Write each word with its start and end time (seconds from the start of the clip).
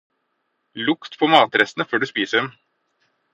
Lukt 0.87 1.17
på 1.19 1.29
matrestene 1.33 1.87
før 1.93 2.03
du 2.05 2.07
spiser 2.13 2.39
dem. 2.43 2.51